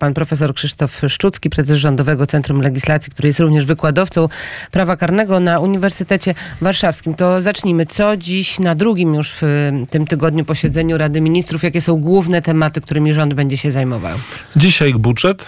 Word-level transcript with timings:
pan 0.00 0.14
profesor 0.14 0.54
Krzysztof 0.54 1.00
Szczucki, 1.08 1.50
prezes 1.50 1.78
Rządowego 1.78 2.26
Centrum 2.26 2.60
Legislacji, 2.60 3.12
który 3.12 3.28
jest 3.28 3.40
również 3.40 3.66
wykładowcą 3.66 4.28
prawa 4.70 4.96
karnego 4.96 5.40
na 5.40 5.58
Uniwersytecie 5.58 6.34
Warszawskim. 6.60 7.14
To 7.14 7.42
zacznijmy. 7.42 7.86
Co 7.86 8.16
dziś 8.16 8.58
na 8.58 8.74
drugim 8.74 9.14
już 9.14 9.32
w 9.40 9.70
tym 9.90 10.06
tygodniu 10.06 10.44
posiedzeniu 10.44 10.98
Rady 10.98 11.20
Ministrów? 11.20 11.62
Jakie 11.62 11.80
są 11.80 11.96
główne 11.96 12.42
tematy, 12.42 12.80
którymi 12.80 13.14
rząd 13.14 13.34
będzie 13.34 13.56
się 13.56 13.72
zajmował? 13.72 14.18
Dzisiaj 14.56 14.94
budżet, 14.94 15.46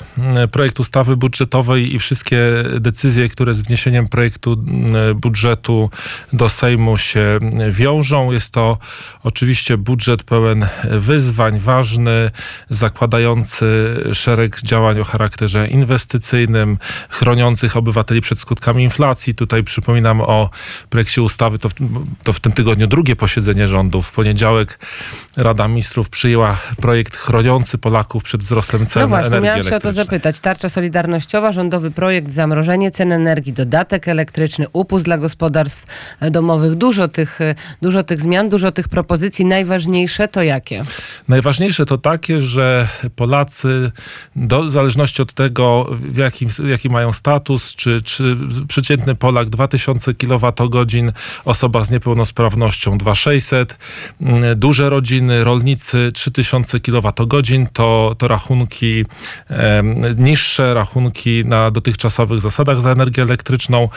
projekt 0.50 0.80
ustawy 0.80 1.16
budżetowej 1.16 1.94
i 1.94 1.98
wszystkie 1.98 2.38
decyzje, 2.80 3.28
które 3.28 3.54
z 3.54 3.60
wniesieniem 3.60 4.08
projektu 4.08 4.64
budżetu 5.14 5.90
do 6.32 6.48
Sejmu 6.48 6.96
się 6.96 7.38
wiążą. 7.70 8.32
Jest 8.32 8.52
to 8.52 8.78
oczywiście 9.22 9.76
budżet 9.76 10.22
pełen 10.22 10.66
wyzwań, 10.90 11.58
ważny, 11.58 12.30
zakładający 12.70 13.66
szereg 14.12 14.41
działań 14.50 15.00
o 15.00 15.04
charakterze 15.04 15.68
inwestycyjnym, 15.68 16.78
chroniących 17.08 17.76
obywateli 17.76 18.20
przed 18.20 18.38
skutkami 18.38 18.84
inflacji. 18.84 19.34
Tutaj 19.34 19.64
przypominam 19.64 20.20
o 20.20 20.50
projekcie 20.90 21.22
ustawy, 21.22 21.58
to 21.58 21.68
w, 21.68 21.72
to 22.24 22.32
w 22.32 22.40
tym 22.40 22.52
tygodniu 22.52 22.86
drugie 22.86 23.16
posiedzenie 23.16 23.66
rządu. 23.66 24.02
W 24.02 24.12
poniedziałek 24.12 24.78
Rada 25.36 25.68
Ministrów 25.68 26.08
przyjęła 26.08 26.56
projekt 26.80 27.16
chroniący 27.16 27.78
Polaków 27.78 28.22
przed 28.22 28.42
wzrostem 28.42 28.86
cen 28.86 29.02
No 29.02 29.08
właśnie, 29.08 29.26
energii 29.26 29.44
miałam 29.44 29.64
się 29.64 29.76
o 29.76 29.80
to 29.80 29.92
zapytać. 29.92 30.40
Tarcza 30.40 30.68
solidarnościowa, 30.68 31.52
rządowy 31.52 31.90
projekt, 31.90 32.32
zamrożenie 32.32 32.90
cen 32.90 33.12
energii, 33.12 33.52
dodatek 33.52 34.08
elektryczny, 34.08 34.66
upust 34.72 35.04
dla 35.04 35.18
gospodarstw 35.18 35.86
domowych. 36.30 36.74
Dużo 36.74 37.08
tych, 37.08 37.38
dużo 37.82 38.02
tych 38.02 38.20
zmian, 38.20 38.48
dużo 38.48 38.72
tych 38.72 38.88
propozycji. 38.88 39.44
Najważniejsze 39.44 40.28
to 40.28 40.42
jakie? 40.42 40.82
Najważniejsze 41.28 41.86
to 41.86 41.98
takie, 41.98 42.40
że 42.40 42.88
Polacy, 43.16 43.92
do, 44.36 44.62
w 44.62 44.70
zależności 44.70 45.22
od 45.22 45.32
tego, 45.32 45.86
w 45.90 46.16
jakim, 46.16 46.48
jaki 46.64 46.88
mają 46.88 47.12
status, 47.12 47.76
czy, 47.76 48.02
czy 48.02 48.36
przeciętny 48.68 49.14
Polak 49.14 49.50
2000 49.50 50.14
kWh, 50.14 50.52
osoba 51.44 51.84
z 51.84 51.90
niepełnosprawnością 51.90 52.98
2600, 52.98 53.78
mm, 54.20 54.58
duże 54.58 54.90
rodziny, 54.90 55.44
rolnicy 55.44 56.10
3000 56.14 56.80
kWh, 56.80 57.12
to, 57.72 58.14
to 58.18 58.28
rachunki 58.28 59.04
e, 59.50 59.82
niższe, 60.16 60.74
rachunki 60.74 61.44
na 61.46 61.70
dotychczasowych 61.70 62.40
zasadach 62.40 62.82
za 62.82 62.90
energię 62.90 63.22
elektryczną. 63.22 63.88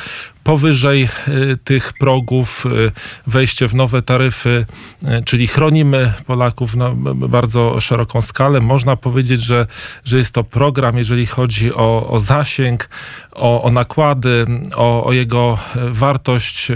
Powyżej 0.44 1.10
y, 1.28 1.58
tych 1.64 1.94
progów 1.94 2.66
y, 2.66 2.92
wejście 3.28 3.68
w 3.68 3.76
nowe 3.76 4.02
taryfy, 4.02 4.66
y, 5.04 5.24
czyli 5.26 5.48
chronimy 5.48 6.14
Polaków 6.26 6.76
na 6.76 6.92
bardzo 7.16 7.80
szeroką 7.80 8.22
skalę. 8.22 8.62
Można 8.62 8.96
powiedzieć, 8.96 9.42
że, 9.42 9.68
że 10.04 10.18
jest 10.18 10.25
to 10.32 10.44
program, 10.44 10.98
jeżeli 10.98 11.26
chodzi 11.26 11.74
o, 11.74 12.10
o 12.10 12.20
zasięg, 12.20 12.90
o, 13.32 13.64
o 13.64 13.72
nakłady, 13.72 14.46
o, 14.76 15.06
o, 15.06 15.14
jego 15.14 15.58
wartość 15.92 16.72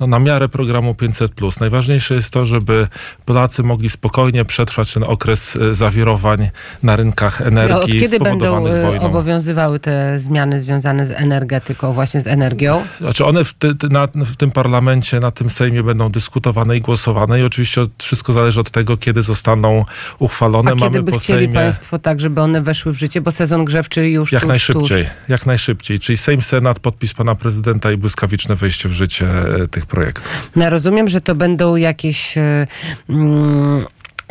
no, 0.00 0.06
na 0.06 0.18
miarę 0.18 0.48
programu 0.48 0.94
500. 0.94 1.32
Najważniejsze 1.60 2.14
jest 2.14 2.32
to, 2.32 2.46
żeby 2.46 2.88
Polacy 3.24 3.62
mogli 3.62 3.90
spokojnie 3.90 4.44
przetrwać 4.44 4.94
ten 4.94 5.02
okres 5.02 5.58
zawirowań 5.70 6.50
na 6.82 6.96
rynkach 6.96 7.40
energii. 7.40 7.96
Od 7.96 8.02
kiedy 8.02 8.18
będą 8.18 8.62
wojną. 8.62 9.00
obowiązywały 9.00 9.80
te 9.80 10.20
zmiany 10.20 10.60
związane 10.60 11.06
z 11.06 11.10
energetyką, 11.10 11.92
właśnie 11.92 12.20
z 12.20 12.26
energią? 12.26 12.84
Znaczy 13.00 13.24
one 13.24 13.44
w, 13.44 13.54
ty, 13.54 13.74
na, 13.90 14.08
w 14.14 14.36
tym 14.36 14.50
parlamencie, 14.50 15.20
na 15.20 15.30
tym 15.30 15.50
Sejmie 15.50 15.82
będą 15.82 16.10
dyskutowane 16.10 16.76
i 16.76 16.80
głosowane 16.80 17.40
i 17.40 17.42
oczywiście 17.42 17.82
wszystko 17.98 18.32
zależy 18.32 18.60
od 18.60 18.70
tego, 18.70 18.96
kiedy 18.96 19.22
zostaną 19.22 19.84
uchwalone. 20.18 20.72
A 20.72 20.74
Mamy 20.74 20.90
kiedy 20.90 21.02
by 21.02 21.12
chcieli 21.12 21.38
Sejmie... 21.38 21.54
Państwo 21.54 21.98
tak, 21.98 22.20
żeby 22.20 22.40
one 22.40 22.62
weszły 22.62 22.85
w 22.92 22.96
życie, 22.98 23.20
bo 23.20 23.32
sezon 23.32 23.64
grzewczy 23.64 24.08
już 24.08 24.32
Jak 24.32 24.42
tuż, 24.42 24.48
najszybciej, 24.48 25.04
tuż. 25.04 25.12
jak 25.28 25.46
najszybciej. 25.46 25.98
Czyli 26.00 26.18
Sejm, 26.18 26.42
Senat, 26.42 26.80
podpis 26.80 27.14
pana 27.14 27.34
prezydenta 27.34 27.92
i 27.92 27.96
błyskawiczne 27.96 28.54
wejście 28.54 28.88
w 28.88 28.92
życie 28.92 29.28
e, 29.62 29.68
tych 29.68 29.86
projektów. 29.86 30.50
No, 30.56 30.70
rozumiem, 30.70 31.08
że 31.08 31.20
to 31.20 31.34
będą 31.34 31.76
jakieś... 31.76 32.38
e, 32.38 32.66
Mm, 33.08 33.84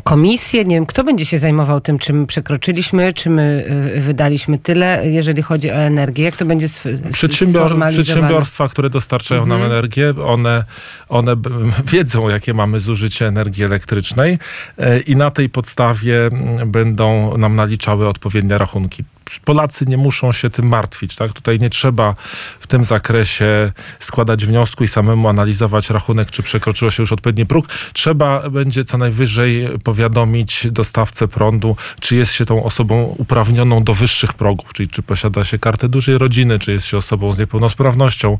komisje, 0.05 0.65
nie 0.65 0.75
wiem, 0.75 0.85
kto 0.85 1.03
będzie 1.03 1.25
się 1.25 1.39
zajmował 1.39 1.81
tym, 1.81 1.99
czy 1.99 2.13
my 2.13 2.27
przekroczyliśmy, 2.27 3.13
czy 3.13 3.29
my 3.29 3.65
y, 3.97 4.01
wydaliśmy 4.01 4.59
tyle, 4.59 5.01
jeżeli 5.05 5.41
chodzi 5.41 5.71
o 5.71 5.75
energię. 5.75 6.23
Jak 6.23 6.35
to 6.35 6.45
będzie 6.45 6.67
Przedsiębior, 7.11 7.89
przedsiębiorstwa, 7.89 8.67
które 8.67 8.89
dostarczają 8.89 9.41
Mhm. 9.41 9.59
nam 9.61 9.71
energię, 9.71 10.13
one, 10.25 10.63
one 11.09 11.35
wiedzą, 11.93 12.29
jakie 12.29 12.53
mamy 12.53 12.79
zużycie 12.79 13.27
energii 13.27 13.63
elektrycznej 13.63 14.39
e, 14.77 14.99
i 14.99 15.15
na 15.15 15.31
tej 15.31 15.49
podstawie 15.49 16.25
mm, 16.25 16.71
będą 16.71 17.37
nam 17.37 17.55
naliczały 17.55 18.07
odpowiednie 18.07 18.57
rachunki. 18.57 19.03
Polacy 19.45 19.85
nie 19.87 19.97
muszą 19.97 20.31
się 20.31 20.49
tym 20.49 20.67
martwić. 20.67 21.15
Tak? 21.15 21.33
Tutaj 21.33 21.59
nie 21.59 21.69
trzeba 21.69 22.15
w 22.59 22.67
tym 22.67 22.85
zakresie 22.85 23.71
składać 23.99 24.45
wniosku 24.45 24.83
i 24.83 24.87
samemu 24.87 25.29
analizować 25.29 25.89
rachunek, 25.89 26.31
czy 26.31 26.43
przekroczyło 26.43 26.91
się 26.91 27.03
już 27.03 27.11
odpowiedni 27.11 27.45
próg. 27.45 27.67
Trzeba 27.93 28.49
będzie 28.49 28.83
co 28.83 28.97
najwyżej 28.97 29.69
powiadomić 29.83 30.67
dostawcę 30.71 31.27
prądu, 31.27 31.75
czy 31.99 32.15
jest 32.15 32.33
się 32.33 32.45
tą 32.45 32.63
osobą 32.63 33.15
uprawnioną 33.17 33.83
do 33.83 33.93
wyższych 33.93 34.33
progów, 34.33 34.73
czyli 34.73 34.89
czy 34.89 35.01
posiada 35.01 35.43
się 35.43 35.59
kartę 35.59 35.89
dużej 35.89 36.17
rodziny, 36.17 36.59
czy 36.59 36.71
jest 36.71 36.85
się 36.85 36.97
osobą 36.97 37.31
z 37.31 37.39
niepełnosprawnością, 37.39 38.37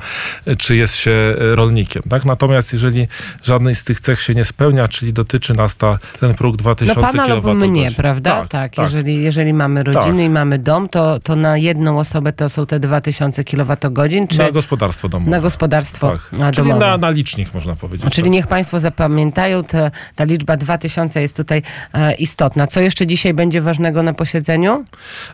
czy 0.57 0.75
jest 0.75 0.96
się 0.96 1.12
rolnikiem. 1.38 2.03
Tak? 2.09 2.25
Natomiast 2.25 2.73
jeżeli 2.73 3.07
żadnej 3.44 3.75
z 3.75 3.84
tych 3.84 4.00
cech 4.00 4.22
się 4.22 4.34
nie 4.34 4.46
spełnia, 4.46 4.88
czyli 4.88 5.13
dotyczy 5.13 5.53
nas 5.53 5.78
ta, 5.78 6.00
ten 6.19 6.34
próg 6.34 6.53
No 6.56 6.57
2000 6.57 7.02
pana 7.02 7.28
lub 7.35 7.44
kWh. 7.44 7.56
mnie, 7.56 7.91
prawda? 7.91 8.47
Tak, 8.47 8.78
Jeżeli, 8.78 9.23
jeżeli 9.23 9.53
mamy 9.53 9.84
rodziny 9.84 10.17
Tak. 10.17 10.25
i 10.25 10.29
mamy 10.29 10.59
dom, 10.59 10.74
to, 10.91 11.19
to 11.19 11.35
na 11.35 11.57
jedną 11.57 11.99
osobę 11.99 12.33
to 12.33 12.49
są 12.49 12.65
te 12.65 12.79
2000 12.79 13.43
kWh, 13.43 14.27
czy 14.29 14.37
Na 14.37 14.51
gospodarstwo 14.51 15.09
domowe. 15.09 15.31
na 15.31 15.39
gospodarstwo 15.39 16.11
Tak. 16.11 16.41
a, 16.41 16.51
Czyli 16.51 16.67
domowe. 16.67 16.85
na, 16.85 16.97
na 16.97 17.09
licznik 17.09 17.53
można 17.53 17.75
powiedzieć. 17.75 18.13
Czyli 18.13 18.29
niech 18.29 18.47
Państwo 18.47 18.79
zapamiętają, 18.79 19.63
te, 19.63 19.91
ta 20.15 20.23
liczba 20.23 20.57
2000 20.57 21.21
jest 21.21 21.37
tutaj 21.37 21.61
e, 21.93 22.13
istotna. 22.15 22.67
Co 22.67 22.81
jeszcze 22.81 23.07
dzisiaj 23.07 23.33
będzie 23.33 23.61
ważnego 23.61 24.03
na 24.03 24.13
posiedzeniu? 24.13 24.85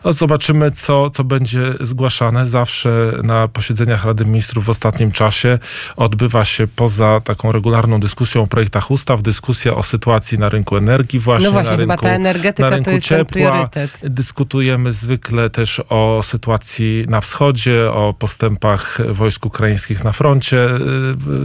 No, 0.04 0.12
zobaczymy, 0.12 0.70
co, 0.70 1.10
co 1.10 1.24
będzie 1.24 1.60
zgłaszane. 1.80 2.46
Zawsze 2.46 3.12
na 3.22 3.48
posiedzeniach 3.48 4.04
Rady 4.04 4.24
Ministrów 4.24 4.64
w 4.64 4.70
ostatnim 4.70 5.12
czasie 5.12 5.58
odbywa 5.96 6.44
się 6.44 6.66
poza 6.66 7.20
taką 7.24 7.52
regularną 7.52 8.00
dyskusją 8.00 8.42
o 8.42 8.46
projektach 8.46 8.90
ustaw, 8.90 9.22
dyskusja 9.22 9.74
o 9.74 9.82
sytuacji 9.82 10.38
na 10.38 10.48
rynku 10.48 10.76
energii 10.76 11.18
właśnie, 11.18 11.46
no 11.46 11.52
właśnie, 11.52 11.70
na 11.72 11.76
chyba 11.76 11.94
rynku, 11.94 12.06
ta 12.06 12.12
energetyka 12.12 12.70
na 12.70 12.76
rynku 12.76 12.90
to 12.90 12.94
jest 12.94 13.06
ciepła. 13.06 13.24
priorytet. 13.24 13.90
Dyskutujemy 14.02 14.92
zwykle 14.92 15.31
też 15.50 15.82
o 15.88 16.20
sytuacji 16.22 17.04
na 17.08 17.20
wschodzie, 17.20 17.90
o 17.90 18.14
postępach 18.18 18.98
wojsk 19.08 19.46
ukraińskich 19.46 20.04
na 20.04 20.12
froncie 20.12 20.66
y, 20.66 20.78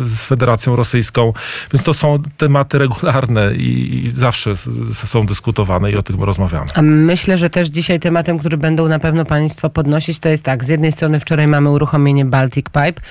z 0.04 0.26
Federacją 0.26 0.76
Rosyjską. 0.76 1.34
Więc 1.74 1.84
to 1.84 1.94
są 1.94 2.20
tematy 2.38 2.78
regularne 2.78 3.54
i, 3.56 4.12
zawsze 4.16 4.54
są 4.94 5.26
dyskutowane 5.26 5.92
i 5.92 5.96
o 5.96 6.02
tym 6.02 6.24
rozmawiamy. 6.24 6.68
A 6.74 6.82
myślę, 6.82 7.38
że 7.38 7.50
też 7.50 7.68
dzisiaj 7.68 8.00
tematem, 8.00 8.40
który 8.40 8.58
będą 8.58 8.88
na 8.88 9.00
pewno 9.00 9.26
Państwo 9.26 9.70
podnosić, 9.70 10.20
to 10.20 10.30
jest 10.30 10.44
tak, 10.44 10.64
z 10.64 10.70
jednej 10.70 10.92
strony 10.92 11.20
wczoraj 11.20 11.48
mamy 11.48 11.70
uruchomienie 11.70 12.26
Baltic 12.26 12.66
Pipe, 12.66 13.02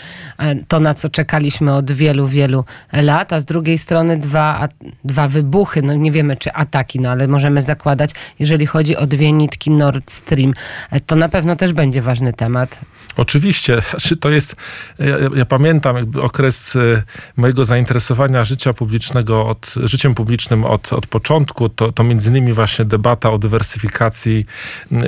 to 0.69 0.81
na 0.81 0.95
co 0.95 1.09
czekaliśmy 1.09 1.75
od 1.75 1.93
wielu, 1.93 2.27
wielu 2.27 2.65
lat, 2.93 3.33
a 3.33 3.41
z 3.41 3.45
drugiej 3.45 3.79
strony 3.79 4.17
dwa, 4.17 4.69
dwa 5.05 5.29
wybuchy, 5.29 5.83
no 5.83 5.95
nie 5.95 6.13
wiemy 6.13 6.37
czy 6.37 6.53
ataki, 6.53 7.01
no 7.01 7.11
ale 7.11 7.29
możemy 7.29 7.63
zakładać, 7.63 8.11
jeżeli 8.39 8.67
chodzi 8.67 8.97
o 8.97 9.07
dwie 9.07 9.33
nitki 9.33 9.71
Nord 9.71 10.11
Stream, 10.11 10.53
to 11.07 11.17
na 11.17 11.29
pewno 11.29 11.57
też 11.57 11.73
będzie 11.73 12.03
ważny 12.03 12.33
temat. 12.33 12.79
Oczywiście, 13.17 13.83
znaczy 13.91 14.17
to 14.17 14.31
jest, 14.31 14.57
ja, 14.99 15.17
ja 15.37 15.45
pamiętam 15.45 15.97
okres 16.23 16.77
y, 16.77 17.03
mojego 17.37 17.65
zainteresowania 17.65 18.45
życia 18.45 18.73
publicznego, 18.73 19.47
od, 19.47 19.75
życiem 19.85 20.15
publicznym 20.15 20.65
od, 20.65 20.93
od 20.93 21.07
początku, 21.07 21.69
to, 21.69 21.93
to 21.93 22.05
między 22.05 22.31
innymi 22.31 22.53
właśnie 22.53 22.85
debata 22.85 23.31
o 23.31 23.39
dywersyfikacji 23.39 24.47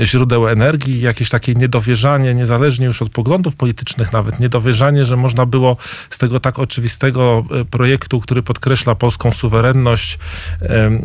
źródeł 0.03 0.49
energii, 0.49 1.01
jakieś 1.01 1.31
takie 1.31 1.55
niedowierzanie, 1.55 2.35
niezależnie 2.35 2.87
już 2.87 3.03
od 3.03 3.11
poglądów 3.11 3.57
politycznych 3.57 4.13
nawet, 4.13 4.41
niedowierzanie, 4.41 5.05
że 5.05 5.17
można 5.17 5.47
było 5.47 5.77
z 6.11 6.19
tego 6.19 6.41
tak 6.41 6.59
oczywistego 6.59 7.45
y, 7.61 7.65
projektu, 7.65 8.21
który 8.21 8.43
podkreśla 8.43 8.95
polską 8.95 9.33
suwerenność, 9.33 10.19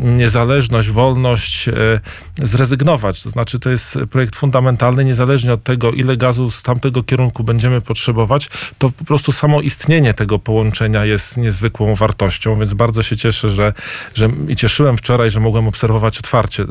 niezależność, 0.02 0.90
wolność, 0.90 1.68
y, 1.68 2.00
zrezygnować. 2.42 3.22
To 3.22 3.30
znaczy 3.30 3.58
to 3.58 3.70
jest 3.70 3.98
projekt 4.10 4.36
fundamentalny, 4.44 5.04
niezależnie 5.04 5.52
od 5.52 5.62
tego, 5.62 5.92
ile 5.92 6.16
gazu 6.16 6.50
z 6.50 6.62
tamtego 6.62 7.02
kierunku 7.02 7.44
będziemy 7.44 7.80
potrzebować, 7.80 8.48
to 8.78 8.90
po 8.90 9.04
prostu 9.04 9.32
samo 9.32 9.60
istnienie 9.60 10.14
tego 10.14 10.38
połączenia 10.38 11.04
jest 11.04 11.36
niezwykłą 11.36 11.94
wartością, 11.94 12.58
więc 12.58 12.74
bardzo 12.74 13.02
się 13.02 13.16
cieszę, 13.16 13.50
że, 13.50 13.72
że 14.14 14.28
i 14.48 14.56
cieszyłem 14.56 14.96
wczoraj, 14.96 15.30
że 15.30 15.40
mogłem 15.40 15.68
obserwować 15.68 16.18
otwarcie 16.18 16.62
e, 16.62 16.66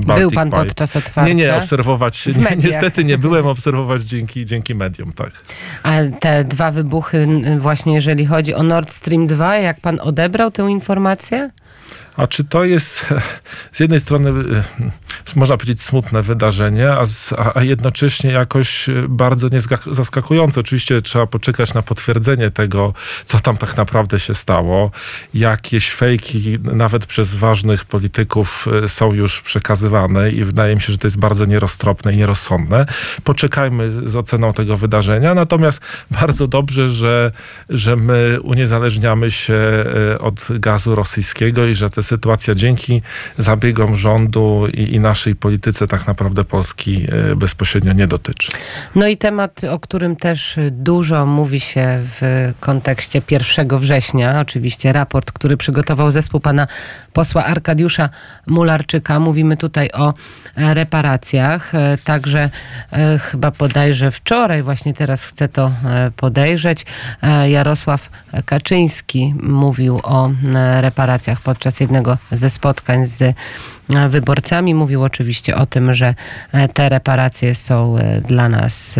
Baltic 0.00 0.04
Był 0.06 0.30
pan 0.30 0.50
Pipe. 0.50 0.64
podczas 0.64 0.96
otwarcia? 0.96 1.32
Nie, 1.32 1.34
nie, 1.34 1.56
obserwować, 1.56 2.26
nie, 2.26 2.56
niestety 2.56 3.04
nie 3.04 3.18
byłem 3.18 3.46
obserwować 3.46 4.02
dzięki, 4.02 4.44
dzięki 4.44 4.74
mediom, 4.74 5.12
tak. 5.12 5.30
A 5.82 5.92
te 6.20 6.44
dwa 6.44 6.70
wybuchy, 6.70 7.28
właśnie 7.58 7.94
jeżeli 7.94 8.26
chodzi 8.26 8.54
o 8.54 8.62
Nord 8.62 8.90
Stream 8.90 9.26
2, 9.26 9.56
jak 9.56 9.80
pan 9.80 10.00
odebrał 10.00 10.50
tę 10.50 10.62
informację? 10.70 11.50
A 12.18 12.26
czy 12.26 12.44
to 12.44 12.64
jest 12.64 13.06
z 13.72 13.80
jednej 13.80 14.00
strony, 14.00 14.32
można 15.36 15.56
powiedzieć, 15.56 15.82
smutne 15.82 16.22
wydarzenie, 16.22 16.92
a, 16.92 17.04
z, 17.04 17.34
a 17.54 17.62
jednocześnie 17.62 18.32
jakoś 18.32 18.86
bardzo 19.08 19.48
zaskakujące. 19.92 20.60
Oczywiście 20.60 21.02
trzeba 21.02 21.26
poczekać 21.26 21.74
na 21.74 21.82
potwierdzenie 21.82 22.50
tego, 22.50 22.94
co 23.24 23.40
tam 23.40 23.56
tak 23.56 23.76
naprawdę 23.76 24.20
się 24.20 24.34
stało. 24.34 24.90
Jakieś 25.34 25.90
fejki, 25.90 26.58
nawet 26.62 27.06
przez 27.06 27.34
ważnych 27.34 27.84
polityków, 27.84 28.66
są 28.86 29.12
już 29.12 29.42
przekazywane 29.42 30.30
i 30.30 30.44
wydaje 30.44 30.74
mi 30.74 30.80
się, 30.80 30.92
że 30.92 30.98
to 30.98 31.06
jest 31.06 31.18
bardzo 31.18 31.44
nieroztropne 31.44 32.12
i 32.12 32.16
nierozsądne. 32.16 32.86
Poczekajmy 33.24 34.08
z 34.08 34.16
oceną 34.16 34.52
tego 34.52 34.76
wydarzenia. 34.76 35.34
Natomiast 35.34 35.80
bardzo 36.10 36.46
dobrze, 36.46 36.88
że, 36.88 37.32
że 37.68 37.96
my 37.96 38.38
uniezależniamy 38.42 39.30
się 39.30 39.58
od 40.20 40.48
gazu 40.50 40.94
rosyjskiego 40.94 41.66
i 41.66 41.74
że 41.74 41.90
ta 41.90 42.02
sytuacja 42.08 42.54
dzięki 42.54 43.02
zabiegom 43.38 43.96
rządu 43.96 44.66
i, 44.74 44.94
i 44.94 45.00
naszej 45.00 45.36
polityce 45.36 45.86
tak 45.86 46.06
naprawdę 46.06 46.44
Polski 46.44 47.06
e, 47.32 47.36
bezpośrednio 47.36 47.92
nie 47.92 48.06
dotyczy. 48.06 48.52
No 48.94 49.06
i 49.06 49.16
temat, 49.16 49.64
o 49.64 49.78
którym 49.78 50.16
też 50.16 50.56
dużo 50.70 51.26
mówi 51.26 51.60
się 51.60 52.00
w 52.02 52.52
kontekście 52.60 53.22
1 53.30 53.78
września, 53.78 54.40
oczywiście 54.40 54.92
raport, 54.92 55.32
który 55.32 55.56
przygotował 55.56 56.10
zespół 56.10 56.40
pana 56.40 56.66
posła 57.12 57.44
Arkadiusza 57.44 58.08
Mularczyka. 58.46 59.20
Mówimy 59.20 59.56
tutaj 59.56 59.90
o 59.92 60.12
e, 60.56 60.74
reparacjach. 60.74 61.72
Także 62.04 62.50
chyba 63.20 63.50
bodajże 63.50 64.10
wczoraj, 64.10 64.62
właśnie 64.62 64.94
teraz 64.94 65.24
chcę 65.24 65.48
to 65.48 65.70
podejrzeć, 66.16 66.86
Jarosław 67.48 68.10
Kaczyński 68.44 69.34
mówił 69.42 70.00
o 70.02 70.30
e, 70.54 70.80
reparacjach 70.80 71.40
podczas 71.40 71.80
jednego 71.80 71.97
ze 72.30 72.50
spotkań 72.50 73.06
z 73.06 73.22
e, 73.22 73.34
wyborcami. 74.08 74.74
Mówił 74.74 75.02
oczywiście 75.02 75.56
o 75.56 75.66
tym, 75.66 75.94
że 75.94 76.14
e, 76.52 76.68
te 76.68 76.88
reparacje 76.88 77.54
są 77.54 77.96
dla 78.28 78.48
nas 78.48 78.96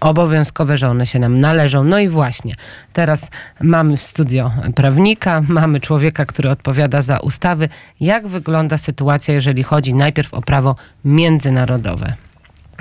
obowiązkowe, 0.00 0.78
że 0.78 0.88
one 0.88 1.06
się 1.06 1.18
nam 1.18 1.40
należą. 1.40 1.84
No 1.84 1.98
i 1.98 2.08
właśnie, 2.08 2.54
teraz 2.92 3.30
mamy 3.60 3.96
w 3.96 4.02
studio 4.02 4.52
prawnika, 4.74 5.42
mamy 5.48 5.80
człowieka, 5.80 6.26
który 6.26 6.50
odpowiada 6.50 7.02
za 7.02 7.18
ustawy. 7.18 7.68
Jak 8.00 8.26
wygląda 8.26 8.78
sytuacja, 8.78 9.34
jeżeli 9.34 9.62
chodzi 9.62 9.94
najpierw 9.94 10.34
o 10.34 10.42
prawo 10.42 10.74
międzynarodowe? 11.04 12.14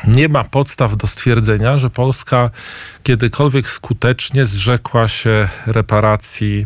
Nie 0.07 0.29
ma 0.29 0.43
podstaw 0.43 0.97
do 0.97 1.07
stwierdzenia, 1.07 1.77
że 1.77 1.89
Polska 1.89 2.49
kiedykolwiek 3.03 3.69
skutecznie 3.69 4.45
zrzekła 4.45 5.07
się 5.07 5.49
reparacji 5.65 6.65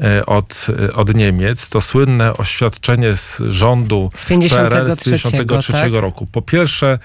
e, 0.00 0.26
od, 0.26 0.66
e, 0.88 0.92
od 0.92 1.14
Niemiec. 1.14 1.68
To 1.68 1.80
słynne 1.80 2.36
oświadczenie 2.36 3.16
z 3.16 3.42
rządu 3.48 4.10
z 4.16 4.24
53, 4.24 4.56
PRL 4.56 4.90
z 4.90 4.96
1953 4.96 5.72
tak? 5.72 5.92
roku. 5.92 6.26
Po 6.32 6.42
pierwsze, 6.42 6.98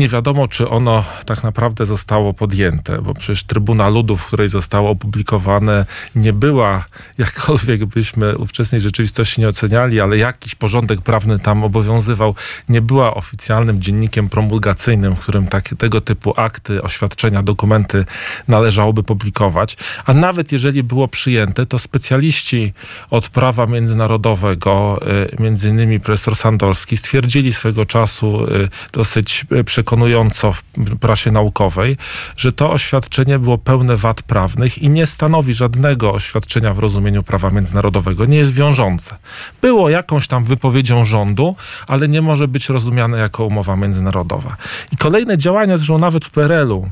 nie 0.00 0.08
wiadomo, 0.08 0.48
czy 0.48 0.68
ono 0.68 1.04
tak 1.26 1.42
naprawdę 1.42 1.86
zostało 1.86 2.34
podjęte, 2.34 3.02
bo 3.02 3.14
przecież 3.14 3.44
Trybuna 3.44 3.88
Ludu, 3.88 4.16
w 4.16 4.26
której 4.26 4.48
zostało 4.48 4.90
opublikowane, 4.90 5.86
nie 6.14 6.32
była, 6.32 6.84
jakkolwiek 7.18 7.84
byśmy 7.84 8.38
ówczesnej 8.38 8.80
rzeczywistości 8.80 9.40
nie 9.40 9.48
oceniali, 9.48 10.00
ale 10.00 10.16
jakiś 10.16 10.54
porządek 10.54 11.00
prawny 11.00 11.38
tam 11.38 11.64
obowiązywał, 11.64 12.34
nie 12.68 12.80
była 12.80 13.14
oficjalnym 13.14 13.82
dziennikiem 13.82 14.28
promulgacyjnym, 14.28 15.16
w 15.16 15.20
którym 15.20 15.46
tak, 15.46 15.68
tego 15.78 16.00
typu 16.00 16.32
akty, 16.36 16.82
oświadczenia, 16.82 17.42
dokumenty 17.42 18.04
należałoby 18.48 19.02
publikować. 19.02 19.76
A 20.06 20.14
nawet 20.14 20.52
jeżeli 20.52 20.82
było 20.82 21.08
przyjęte, 21.08 21.66
to 21.66 21.78
specjaliści 21.78 22.72
od 23.10 23.28
prawa 23.28 23.66
międzynarodowego, 23.66 25.00
y, 25.38 25.42
między 25.42 25.68
innymi 25.68 26.00
profesor 26.00 26.36
Sandorski, 26.36 26.96
stwierdzili 26.96 27.52
swego 27.52 27.84
czasu 27.84 28.44
y, 28.44 28.68
dosyć 28.92 29.46
przekonanie, 29.64 29.89
przekonująco 29.90 30.52
w 30.52 30.98
prasie 31.00 31.30
naukowej, 31.30 31.96
że 32.36 32.52
to 32.52 32.72
oświadczenie 32.72 33.38
było 33.38 33.58
pełne 33.58 33.96
wad 33.96 34.22
prawnych 34.22 34.78
i 34.78 34.90
nie 34.90 35.06
stanowi 35.06 35.54
żadnego 35.54 36.12
oświadczenia 36.12 36.72
w 36.72 36.78
rozumieniu 36.78 37.22
prawa 37.22 37.50
międzynarodowego, 37.50 38.24
nie 38.24 38.38
jest 38.38 38.52
wiążące. 38.52 39.16
Było 39.62 39.90
jakąś 39.90 40.28
tam 40.28 40.44
wypowiedzią 40.44 41.04
rządu, 41.04 41.56
ale 41.88 42.08
nie 42.08 42.22
może 42.22 42.48
być 42.48 42.68
rozumiane 42.68 43.18
jako 43.18 43.44
umowa 43.44 43.76
międzynarodowa. 43.76 44.56
I 44.92 44.96
kolejne 44.96 45.38
działania, 45.38 45.76
zresztą 45.76 45.98
nawet 45.98 46.24
w 46.24 46.30
PRL-u, 46.30 46.90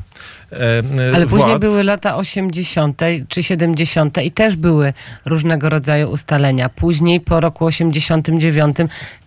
Ale 1.13 1.25
władz. 1.25 1.41
później 1.41 1.59
były 1.59 1.83
lata 1.83 2.15
80. 2.15 3.01
czy 3.27 3.43
70. 3.43 4.23
i 4.23 4.31
też 4.31 4.55
były 4.55 4.93
różnego 5.25 5.69
rodzaju 5.69 6.09
ustalenia. 6.09 6.69
Później 6.69 7.21
po 7.21 7.39
roku 7.39 7.65
89 7.65 8.77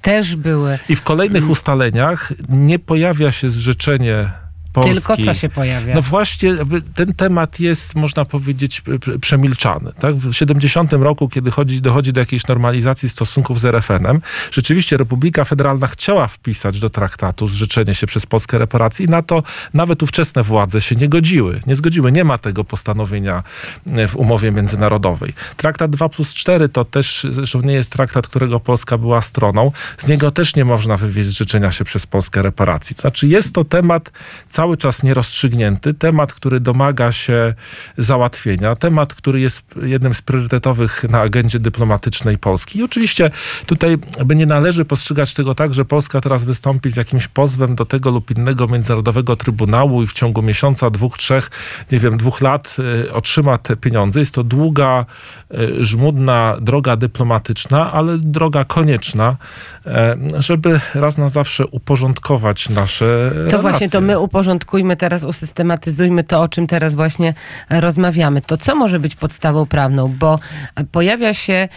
też 0.03 0.37
były. 0.37 0.79
I 0.89 0.97
w 0.97 1.03
kolejnych 1.03 1.51
ustaleniach 1.51 2.33
nie 2.49 2.79
pojawia 2.79 3.33
się 3.33 3.49
zrzeczenie 3.49 4.43
Polski. 4.73 4.95
Tylko 4.95 5.17
co 5.17 5.35
się 5.35 5.49
pojawia? 5.49 5.95
No 5.95 6.03
właśnie, 6.03 6.55
ten 6.95 7.15
temat 7.15 7.61
jest, 7.61 7.95
można 7.95 8.25
powiedzieć, 8.25 8.83
przemilczany. 9.21 9.93
Tak? 9.99 10.17
W 10.17 10.33
70 10.35 10.93
roku, 10.93 11.29
kiedy 11.29 11.51
chodzi, 11.51 11.81
dochodzi 11.81 12.13
do 12.13 12.21
jakiejś 12.21 12.47
normalizacji 12.47 13.09
stosunków 13.09 13.61
z 13.61 13.65
RFN-em, 13.65 14.21
rzeczywiście 14.51 14.97
Republika 14.97 15.45
Federalna 15.45 15.87
chciała 15.87 16.27
wpisać 16.27 16.81
do 16.81 16.91
traktatu 16.91 17.47
zrzeczenie 17.47 17.95
się 17.95 18.07
przez 18.07 18.27
Polskę 18.27 18.59
reparacji 18.59 19.05
i 19.05 19.09
na 19.09 19.23
to 19.23 19.43
nawet 19.75 20.03
ówczesne 20.03 20.43
władze 20.43 20.81
się 20.81 20.97
nie 20.97 21.09
godziły. 21.09 21.61
Nie 21.67 21.75
zgodziły. 21.75 22.13
Nie 22.13 22.25
ma 22.25 22.39
tego 22.39 22.65
postanowienia 22.65 23.43
e, 23.87 24.09
w 24.09 24.17
umowie 24.17 24.53
międzynarodowej. 24.53 25.33
Traktat 25.57 25.91
2 25.91 26.09
plus 26.09 26.35
4 26.35 26.69
to 26.69 26.85
też 26.85 27.27
zresztą 27.31 27.61
nie 27.61 27.75
jest 27.75 27.93
traktat, 27.93 28.27
którego 28.27 28.61
Polska 28.61 28.99
była 28.99 29.21
stroną. 29.21 29.73
Z 29.99 30.09
niego 30.09 30.31
też 30.31 30.57
nie 30.57 30.65
można 30.65 30.97
wywieźć 30.97 31.29
zrzeczenia 31.29 31.71
się 31.71 31.85
przez 31.85 32.07
Polskę 32.07 32.43
reparacji. 32.43 32.97
Znaczy 32.97 33.29
jest 33.29 33.55
to 33.55 33.65
temat 33.65 34.13
cały 34.49 34.62
cały 34.63 34.77
czas 34.77 35.03
nierozstrzygnięty, 35.03 35.95
temat, 35.95 36.33
który 36.33 36.61
domaga 36.61 37.13
się 37.13 37.55
załatwienia, 37.99 38.77
temat, 38.77 39.15
który 39.15 39.41
jest 39.41 39.65
jednym 39.83 40.15
z 40.15 40.23
priorytetowych 40.23 41.05
na 41.09 41.21
agendzie 41.21 41.59
dyplomatycznej 41.59 42.39
Polski. 42.39 42.79
I 42.79 42.83
oczywiście 42.83 43.31
tutaj 43.67 43.99
by 44.25 44.37
nie 44.37 44.47
należy 44.47 44.85
postrzegać 44.85 45.35
tego 45.35 45.55
tak, 45.55 45.75
że 45.75 45.85
Polska 45.85 46.21
teraz 46.21 46.45
wystąpi 46.45 46.91
z 46.91 46.97
jakimś 46.97 47.29
pozwem 47.29 47.75
do 47.75 47.85
tego 47.85 48.11
lub 48.11 48.31
innego 48.31 48.67
międzynarodowego 48.67 49.37
trybunału 49.37 50.03
i 50.03 50.07
w 50.07 50.13
ciągu 50.13 50.43
miesiąca, 50.43 50.91
dwóch, 50.91 51.19
trzech, 51.19 51.51
nie 51.93 51.99
wiem, 51.99 52.17
dwóch 52.17 52.41
lat 52.41 52.77
y, 53.07 53.13
otrzyma 53.13 53.59
te 53.59 53.77
pieniądze. 53.77 54.21
Jest 54.21 54.35
to 54.35 54.45
długa, 54.45 55.07
y, 55.55 55.85
żmudna 55.85 56.57
droga 56.61 56.97
dyplomatyczna, 56.97 57.93
ale 57.93 58.19
droga 58.19 58.65
konieczna, 58.65 59.37
e, 59.87 60.17
żeby 60.39 60.81
raz 60.95 61.19
na 61.19 61.29
zawsze 61.29 61.67
uporządkować 61.67 62.69
nasze 62.69 63.31
To 63.31 63.39
relacje. 63.39 63.59
właśnie, 63.59 63.89
to 63.91 64.01
my 64.01 64.19
uporządkujemy 64.21 64.52
uporządkujmy 64.53 64.97
teraz, 64.97 65.25
usystematyzujmy 65.25 66.25
to, 66.25 66.43
o 66.43 66.49
czym 66.49 66.67
teraz 66.67 66.95
właśnie 66.95 67.35
rozmawiamy. 67.71 68.43
To 68.43 68.57
co 68.57 68.75
może 68.75 69.01
być 69.01 69.17
podstawą 69.17 69.67
prawną? 69.67 70.15
Bo 70.19 70.39
pojawia 70.93 71.35
się 71.35 71.69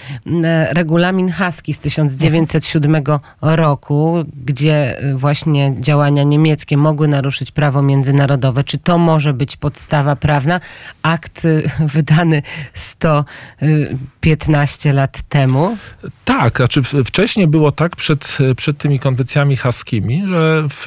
regulamin 0.69 1.29
haski 1.29 1.73
z 1.73 1.79
1907 1.79 3.03
roku, 3.41 4.25
gdzie 4.45 4.97
właśnie 5.13 5.75
działania 5.79 6.23
niemieckie 6.23 6.77
mogły 6.77 7.07
naruszyć 7.07 7.51
prawo 7.51 7.81
międzynarodowe. 7.81 8.63
Czy 8.63 8.77
to 8.77 8.97
może 8.97 9.33
być 9.33 9.57
podstawa 9.57 10.15
prawna? 10.15 10.59
Akt 11.03 11.45
y, 11.45 11.69
wydany 11.95 12.41
115 12.73 14.93
lat 14.93 15.21
temu? 15.29 15.77
Tak, 16.25 16.57
znaczy 16.57 16.83
wcześniej 16.83 17.47
było 17.47 17.71
tak 17.71 17.95
przed, 17.95 18.37
przed 18.57 18.77
tymi 18.77 18.99
konwencjami 18.99 19.57
haskimi, 19.57 20.23
że 20.27 20.67
w, 20.69 20.85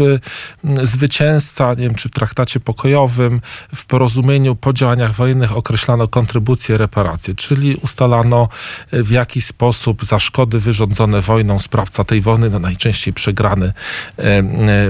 zwycięzca 0.83 1.75
nie 1.78 1.85
wiem, 1.85 1.94
czy 1.94 2.08
w 2.08 2.12
traktacie 2.12 2.61
pokojowym, 2.61 3.40
w 3.75 3.87
porozumieniu 3.87 4.54
po 4.54 4.73
działaniach 4.73 5.12
wojennych 5.12 5.56
określano 5.56 6.08
kontrybucje, 6.08 6.76
reparacje, 6.76 7.35
czyli 7.35 7.76
ustalano 7.76 8.49
e, 8.90 9.02
w 9.02 9.11
jaki 9.11 9.40
sposób 9.40 10.04
za 10.04 10.18
szkody 10.18 10.58
wyrządzone 10.58 11.20
wojną 11.20 11.58
sprawca 11.58 12.04
tej 12.04 12.20
wojny, 12.20 12.50
no 12.50 12.58
najczęściej 12.58 13.14
przegrany, 13.14 13.73
e, 14.18 14.23
e, 14.23 14.42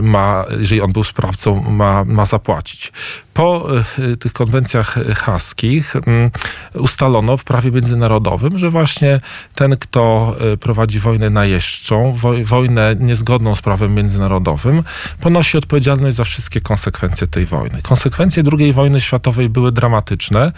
ma, 0.02 0.44
jeżeli 0.58 0.80
on 0.80 0.92
był 0.92 1.04
sprawcą, 1.04 1.70
ma, 1.70 2.04
ma 2.04 2.24
zapłacić. 2.24 2.92
Po 3.34 3.68
tych 4.20 4.32
konwencjach 4.32 4.94
haskich 5.16 5.96
mm, 5.96 6.30
ustalono 6.74 7.36
w 7.36 7.44
prawie 7.44 7.70
międzynarodowym, 7.70 8.58
że 8.58 8.70
właśnie 8.70 9.20
ten, 9.54 9.76
kto 9.76 10.36
prowadzi 10.60 11.00
wojnę 11.00 11.30
najeźdźczą, 11.30 12.14
wojnę 12.44 12.96
niezgodną 13.00 13.54
z 13.54 13.62
prawem 13.62 13.94
międzynarodowym, 13.94 14.82
ponosi 15.20 15.58
odpowiedzialność 15.58 16.16
za 16.16 16.24
wszystkie 16.24 16.60
konsekwencje 16.60 16.77
tej 17.26 17.46
wojny. 17.46 17.82
Konsekwencje 17.82 18.42
II 18.58 18.72
wojny 18.72 19.00
światowej 19.00 19.48
były 19.48 19.72
dramatyczne, 19.72 20.52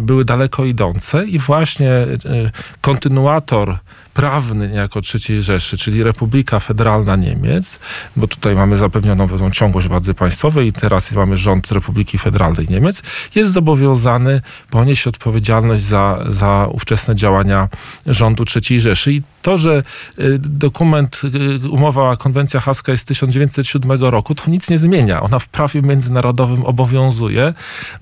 były 0.00 0.24
daleko 0.24 0.64
idące 0.64 1.24
i 1.24 1.38
właśnie 1.38 1.90
e, 1.90 2.16
kontynuator 2.80 3.78
prawny 4.14 4.68
niejako 4.68 5.00
III 5.14 5.42
Rzeszy, 5.42 5.76
czyli 5.76 6.02
Republika 6.02 6.60
Federalna 6.60 7.16
Niemiec, 7.16 7.78
bo 8.16 8.26
tutaj 8.26 8.54
mamy 8.54 8.76
zapewnioną 8.76 9.28
pewną 9.28 9.50
ciągłość 9.50 9.88
władzy 9.88 10.14
państwowej 10.14 10.68
i 10.68 10.72
teraz 10.72 11.12
mamy 11.12 11.36
rząd 11.36 11.72
Republiki 11.72 12.18
Federalnej 12.18 12.66
Niemiec, 12.68 13.02
jest 13.34 13.52
zobowiązany 13.52 14.40
ponieść 14.70 15.06
odpowiedzialność 15.06 15.82
za, 15.82 16.24
za 16.28 16.68
ówczesne 16.72 17.14
działania 17.14 17.68
rządu 18.06 18.44
III 18.56 18.80
Rzeszy. 18.80 19.12
I 19.12 19.22
to, 19.42 19.58
że 19.58 19.82
y, 20.18 20.38
dokument, 20.38 21.20
y, 21.64 21.68
umowa, 21.68 22.16
konwencja 22.16 22.60
haska 22.60 22.92
jest 22.92 23.02
z 23.02 23.06
1907 23.06 24.02
roku, 24.04 24.34
to 24.34 24.50
nic 24.50 24.70
nie 24.70 24.78
zmienia. 25.02 25.22
Ona 25.22 25.38
w 25.38 25.48
prawie 25.48 25.82
międzynarodowym 25.82 26.62
obowiązuje, 26.64 27.54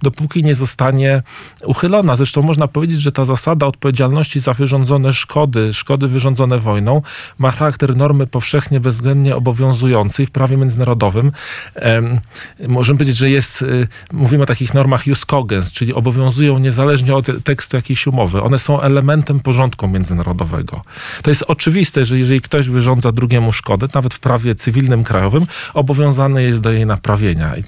dopóki 0.03 0.45
nie 0.45 0.55
zostanie 0.55 1.23
uchylona. 1.65 2.17
Zresztą 2.17 2.43
można 2.43 2.69
powiedzieć, 2.69 3.01
że 3.01 3.13
ta 3.13 3.25
zasada 3.25 3.67
odpowiedzialności 3.67 4.41
za 4.41 4.53
wyrządzone 4.53 5.13
szkody, 5.13 5.75
szkody 5.75 6.09
wyrządzone 6.09 6.59
wojną, 6.59 7.03
ma 7.39 7.51
charakter 7.51 7.97
normy 7.97 8.27
powszechnie, 8.27 8.81
bezwzględnie 8.81 9.37
obowiązującej 9.37 10.27
w 10.27 10.31
prawie 10.31 10.57
międzynarodowym. 10.57 11.33
Em, 11.75 12.21
możemy 12.69 12.99
powiedzieć, 12.99 13.17
że 13.17 13.31
jest, 13.31 13.63
y, 13.63 13.89
mówimy 14.13 14.43
o 14.43 14.47
takich 14.47 14.75
normach 14.75 15.07
jus 15.07 15.25
cogens, 15.25 15.73
czyli 15.73 15.95
obowiązują 15.95 16.59
niezależnie 16.59 17.15
od 17.15 17.27
tekstu 17.45 17.77
jakiejś 17.77 18.07
umowy. 18.07 18.43
One 18.43 18.59
są 18.59 18.81
elementem 18.81 19.41
porządku 19.41 19.89
międzynarodowego. 19.89 20.83
To 21.23 21.31
jest 21.31 21.45
oczywiste, 21.49 22.05
że 22.05 22.19
jeżeli 22.19 22.41
ktoś 22.41 22.69
wyrządza 22.69 23.13
drugiemu 23.13 23.53
szkodę, 23.53 23.87
nawet 23.95 24.15
w 24.15 24.21
prawie 24.21 24.55
cywilnym 24.55 25.05
krajowym, 25.05 25.47
obowiązany 25.75 26.43
jest 26.43 26.61
do 26.61 26.73
jej 26.73 26.87
naprawienia. 26.91 27.57
I 27.57 27.63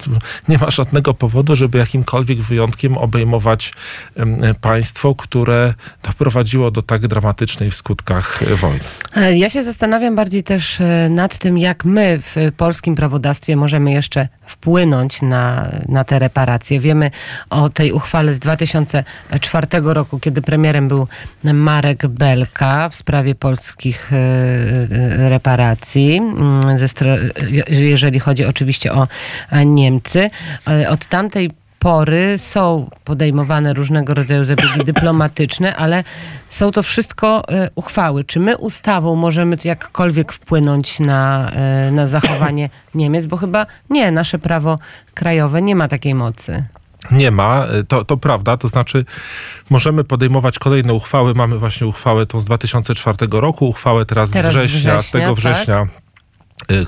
nie 0.47 0.57
ma 0.57 0.71
żadnego 0.71 1.13
powodu, 1.13 1.55
żeby 1.55 1.77
jakimkolwiek 1.77 2.37
wyjątkiem 2.37 2.97
obejmować 2.97 3.73
państwo, 4.61 5.15
które 5.15 5.73
doprowadziło 6.03 6.71
do 6.71 6.81
tak 6.81 7.07
dramatycznej 7.07 7.71
w 7.71 7.75
skutkach 7.75 8.43
e, 8.43 8.55
wojny. 8.55 8.79
E, 9.15 9.37
Ja 9.37 9.49
się 9.49 9.63
zastanawiam 9.63 10.15
bardziej 10.15 10.43
też 10.43 10.81
e, 10.81 11.09
nad 11.09 11.37
tym, 11.37 11.57
jak 11.57 11.85
my 11.85 12.19
w 12.21 12.35
polskim 12.57 12.95
prawodawstwie 12.95 13.55
możemy 13.55 13.91
jeszcze 13.91 14.27
wpłynąć 14.45 15.21
na, 15.21 15.71
na 15.87 16.03
te 16.03 16.19
reparacje. 16.19 16.79
Wiemy 16.79 17.11
o 17.49 17.69
tej 17.69 17.91
uchwale 17.91 18.33
z 18.33 18.39
2004 18.39 19.67
roku, 19.83 20.19
kiedy 20.19 20.41
premierem 20.41 20.87
był 20.87 21.07
Marek 21.43 22.07
Belka 22.07 22.89
w 22.89 22.95
sprawie 22.95 23.35
polskich 23.35 24.11
reparacji, 25.17 26.17
mm, 26.17 26.77
jeżeli 27.69 28.19
chodzi 28.19 28.45
oczywiście 28.45 28.93
o 28.93 29.02
Niemcy. 29.65 30.29
E, 30.67 30.89
Od 30.89 31.05
tamtej 31.05 31.51
pory 31.79 32.37
są 32.37 32.89
podejmowane 33.03 33.73
różnego 33.73 34.13
rodzaju 34.13 34.43
zabiegi 34.45 34.85
dyplomatyczne, 34.93 35.75
ale 35.75 36.03
są 36.49 36.71
to 36.71 36.83
wszystko 36.83 37.43
e, 37.49 37.69
uchwały. 37.75 38.23
Czy 38.23 38.39
my 38.39 38.57
ustawą 38.57 39.15
możemy 39.15 39.57
jakkolwiek 39.63 40.33
wpłynąć 40.33 40.99
na, 40.99 41.51
e, 41.51 41.91
na 41.91 42.07
zachowanie 42.07 42.69
Niemiec? 42.95 43.25
Bo 43.25 43.37
chyba 43.37 43.65
nie, 43.89 44.11
nasze 44.11 44.39
prawo 44.39 44.79
krajowe 45.13 45.61
nie 45.61 45.75
ma 45.75 45.87
takiej 45.87 46.15
mocy. 46.15 46.63
Nie 47.11 47.31
ma, 47.31 47.65
to, 47.87 48.05
to 48.05 48.17
prawda, 48.17 48.57
to 48.57 48.67
znaczy 48.67 49.05
możemy 49.69 50.03
podejmować 50.03 50.59
kolejne 50.59 50.93
uchwały. 50.93 51.33
Mamy 51.33 51.59
właśnie 51.59 51.87
uchwałę 51.87 52.25
tą 52.25 52.39
z 52.39 52.45
2004 52.45 53.17
roku, 53.31 53.69
uchwałę 53.69 54.05
teraz, 54.05 54.31
Teraz 54.31 54.53
z 54.53 54.57
września, 54.57 55.01
z 55.01 55.11
tego 55.11 55.25
tak. 55.25 55.35
września. 55.35 55.81
y, 55.81 56.02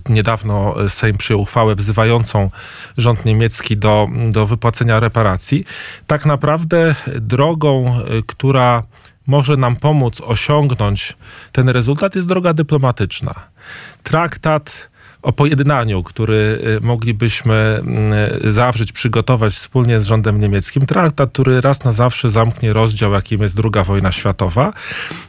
Niedawno 0.10 0.76
Sejm 0.90 1.18
przyjął 1.18 1.42
uchwałę 1.42 1.76
wzywającą 1.76 2.50
rząd 2.98 3.26
niemiecki 3.26 3.78
do, 3.78 4.08
do 4.28 4.46
wypłacenia 4.46 5.00
reparacji. 5.00 5.66
Tak 6.08 6.26
naprawdę 6.26 6.96
drogą, 7.22 8.00
y, 8.00 8.24
która 8.28 8.84
może 9.28 9.58
nam 9.58 9.76
pomóc 9.76 10.22
osiągnąć 10.22 11.18
ten 11.52 11.70
rezultat, 11.70 12.16
jest 12.16 12.28
droga 12.28 12.54
dyplomatyczna. 12.54 13.34
Traktat 14.04 14.90
o 15.26 15.34
pojednaniu, 15.34 16.04
który 16.04 16.60
y, 16.78 16.86
moglibyśmy 16.86 17.82
y, 18.46 18.52
zawrzeć, 18.52 18.92
przygotować 18.92 19.54
wspólnie 19.54 20.00
z 20.00 20.04
rządem 20.04 20.40
niemieckim. 20.40 20.86
Traktat, 20.86 21.30
który 21.32 21.62
raz 21.62 21.84
na 21.84 21.92
zawsze 21.92 22.30
zamknie 22.32 22.74
rozdział, 22.74 23.14
jakim 23.14 23.42
jest 23.42 23.60
II 23.60 23.86
wojna 23.86 24.12
światowa 24.12 24.74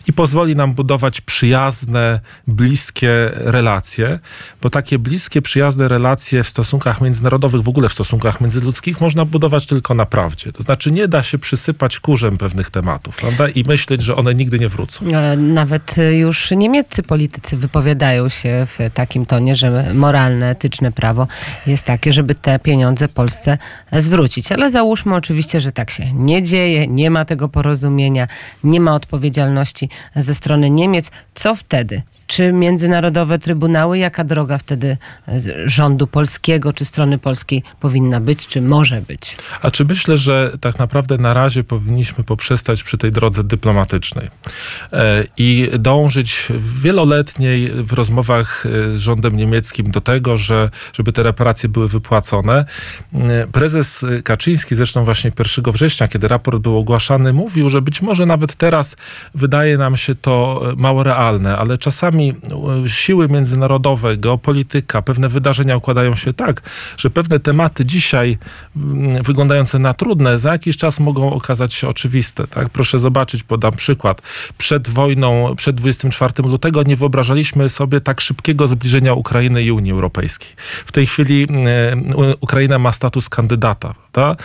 i 0.09 0.13
pozwoli 0.13 0.57
nam 0.57 0.73
budować 0.73 1.21
przyjazne, 1.21 2.21
bliskie 2.47 3.31
relacje, 3.35 4.19
bo 4.63 4.71
takie 4.71 4.99
bliskie, 4.99 5.43
przyjazne 5.43 5.89
relacje 5.89 6.45
w 6.45 6.49
stosunkach 6.49 7.01
międzynarodowych, 7.01 7.63
w 7.63 7.69
ogóle 7.69 7.89
w 7.89 7.93
stosunkach 7.93 8.41
międzyludzkich 8.41 9.01
można 9.01 9.25
budować 9.25 9.67
tylko 9.67 9.95
na 9.95 10.07
prawdzie. 10.07 10.53
To 10.53 10.63
znaczy 10.63 10.91
nie 10.91 11.09
da 11.09 11.23
się 11.23 11.39
przysypać 11.39 12.01
kurzem 12.01 12.39
pewnych 12.39 12.71
tematów, 12.71 13.17
prawda? 13.17 13.49
I 13.49 13.65
myśleć, 13.65 14.03
że 14.03 14.17
one 14.17 14.35
nigdy 14.35 14.59
nie 14.59 14.69
wrócą. 14.69 15.07
E, 15.07 15.37
Nawet 15.37 15.99
e, 15.99 16.17
już 16.17 16.51
niemieccy 16.51 17.03
politycy 17.03 17.57
wypowiadają 17.57 18.29
się 18.29 18.67
w 18.67 18.79
takim 18.95 19.27
tonie, 19.27 19.57
że 19.57 19.86
moralne, 19.95 20.51
etyczne 20.51 20.93
prawo 20.93 21.27
jest 21.67 21.85
takie, 21.85 22.13
żeby 22.13 22.35
te 22.35 22.59
pieniądze 22.59 23.09
Polsce 23.09 23.59
zwrócić. 23.93 24.53
Ale 24.53 24.71
załóżmy 24.71 25.15
oczywiście, 25.15 25.61
że 25.61 25.73
tak 25.73 25.91
się 25.91 26.13
nie 26.13 26.43
dzieje, 26.43 26.87
nie 26.87 27.11
ma 27.11 27.25
tego 27.25 27.49
porozumienia, 27.49 28.27
nie 28.65 28.81
ma 28.81 28.95
odpowiedzialności 28.95 29.89
ze 30.17 30.35
strony 30.35 30.71
Niemiec. 30.71 31.11
Co 31.35 31.55
wtedy? 31.55 32.03
Czy 32.27 32.53
międzynarodowe 32.53 33.39
trybunały, 33.39 33.99
jaka 33.99 34.25
droga 34.25 34.59
wtedy 34.59 34.97
e, 35.29 35.41
rządu 35.65 36.07
polskiego 36.07 36.73
czy 36.73 36.85
strony 36.85 37.19
polskiej 37.19 37.63
powinna 37.81 38.21
być, 38.21 38.47
czy 38.47 38.63
może 38.63 39.01
być? 39.01 39.37
A 39.63 39.71
czy 39.71 39.85
myślę, 39.85 40.17
że 40.17 40.53
tak 40.61 40.79
naprawdę 40.79 41.19
na 41.19 41.35
razie 41.35 41.65
powinniśmy 41.65 42.25
poprzestać 42.25 42.83
przy 42.83 42.99
tej 42.99 43.13
drodze 43.13 43.45
dyplomatycznej 43.45 44.31
e, 44.93 45.25
i 45.37 45.71
dążyć 45.79 46.49
wieloletniej 46.83 47.69
w 47.69 47.93
rozmowach 47.93 48.67
e, 48.67 48.97
z 48.97 48.99
rządem 48.99 49.37
niemieckim 49.37 49.91
do 49.91 50.01
tego, 50.01 50.37
że, 50.37 50.71
żeby 50.93 51.13
te 51.13 51.23
reparacje 51.23 51.69
były 51.69 51.89
wypłacone. 51.89 52.65
Prezes 53.53 54.07
Kaczyński 54.25 54.75
zresztą 54.75 55.05
właśnie 55.05 55.33
1 55.39 55.73
września, 55.73 56.09
kiedy 56.09 56.29
raport 56.29 56.59
był 56.59 56.79
ogłaszany, 56.79 57.33
mówił, 57.33 57.71
że 57.71 57.83
być 57.83 58.03
może 58.03 58.27
nawet 58.27 58.55
teraz 58.55 58.97
wydaje 59.35 59.79
nam 59.79 59.97
się 59.97 60.15
to 60.15 60.63
mało 60.77 61.03
realne, 61.03 61.57
ale 61.59 61.79
czasami 61.79 62.16
e, 62.25 62.89
siły 62.89 63.29
międzynarodowe, 63.29 64.17
geopolityka, 64.17 65.03
pewne 65.03 65.29
wydarzenia 65.29 65.77
układają 65.77 66.15
się 66.15 66.33
tak, 66.33 66.63
że 66.97 67.11
pewne 67.11 67.41
tematy 67.41 67.87
dzisiaj 67.87 68.39
mm, 68.77 69.23
wyglądające 69.23 69.79
na 69.79 69.95
trudne, 69.95 70.39
za 70.39 70.53
jakiś 70.53 70.77
czas 70.77 71.01
mogą 71.01 71.33
okazać 71.33 71.75
się 71.75 71.89
oczywiste. 71.89 72.47
Tak? 72.47 72.69
Proszę 72.71 72.99
zobaczyć, 72.99 73.43
podam 73.43 73.73
przykład. 73.73 74.23
Przed 74.59 74.89
wojną, 74.89 75.55
przed 75.57 75.77
24 75.77 76.33
lutego 76.39 76.83
nie 76.83 76.97
wyobrażaliśmy 76.97 77.69
sobie 77.69 78.01
tak 78.01 78.21
szybkiego 78.21 78.69
zbliżenia 78.69 79.15
Ukrainy 79.15 79.63
i 79.63 79.71
Unii 79.71 79.93
Europejskiej. 79.93 80.49
W 80.87 80.93
tej 80.93 81.07
chwili 81.07 81.47
e, 81.67 81.97
U- 81.97 82.35
Ukraina 82.41 82.79
ma 82.79 82.93
status 82.93 83.29
kandydata. 83.29 84.06
E, 84.21 84.37